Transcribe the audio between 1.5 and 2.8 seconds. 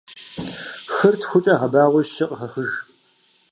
гъэбагъуи щы къыхэхыж.